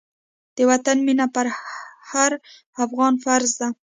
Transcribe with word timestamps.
د 0.55 0.57
وطن 0.71 0.97
مينه 1.07 1.25
په 1.35 1.41
هر 2.11 2.31
افغان 2.83 3.13
فرض 3.23 3.49
ده. 3.59 3.67